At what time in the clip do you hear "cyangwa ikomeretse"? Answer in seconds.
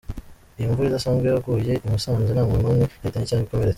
3.29-3.69